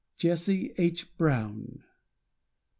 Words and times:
Jessie 0.17 0.73
H. 0.79 1.15
Brown. 1.15 1.83